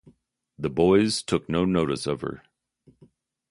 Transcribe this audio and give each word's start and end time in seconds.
The 0.57 0.71
boys 0.71 1.21
took 1.21 1.47
no 1.47 1.63
notice 1.63 2.07
of 2.07 2.21
her. 2.21 2.41